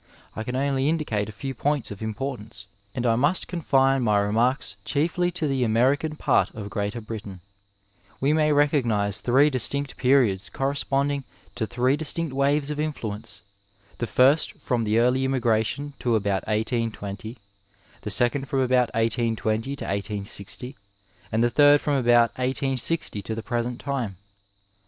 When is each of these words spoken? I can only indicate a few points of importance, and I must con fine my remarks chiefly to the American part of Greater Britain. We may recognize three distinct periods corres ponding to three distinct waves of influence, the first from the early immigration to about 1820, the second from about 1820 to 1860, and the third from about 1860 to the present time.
I 0.35 0.43
can 0.43 0.55
only 0.55 0.89
indicate 0.89 1.29
a 1.29 1.31
few 1.31 1.53
points 1.53 1.91
of 1.91 2.01
importance, 2.01 2.65
and 2.95 3.05
I 3.05 3.15
must 3.15 3.47
con 3.47 3.61
fine 3.61 4.01
my 4.01 4.17
remarks 4.17 4.77
chiefly 4.83 5.29
to 5.33 5.47
the 5.47 5.63
American 5.63 6.15
part 6.15 6.49
of 6.55 6.71
Greater 6.71 7.01
Britain. 7.01 7.39
We 8.19 8.33
may 8.33 8.51
recognize 8.51 9.21
three 9.21 9.51
distinct 9.51 9.97
periods 9.97 10.49
corres 10.51 10.83
ponding 10.83 11.23
to 11.53 11.67
three 11.67 11.95
distinct 11.97 12.33
waves 12.33 12.71
of 12.71 12.79
influence, 12.79 13.43
the 13.99 14.07
first 14.07 14.53
from 14.53 14.85
the 14.85 14.97
early 14.97 15.23
immigration 15.23 15.93
to 15.99 16.15
about 16.15 16.41
1820, 16.47 17.37
the 18.01 18.09
second 18.09 18.47
from 18.47 18.61
about 18.61 18.89
1820 18.95 19.75
to 19.75 19.85
1860, 19.85 20.75
and 21.31 21.43
the 21.43 21.49
third 21.51 21.79
from 21.79 21.93
about 21.93 22.31
1860 22.39 23.21
to 23.21 23.35
the 23.35 23.43
present 23.43 23.79
time. 23.79 24.15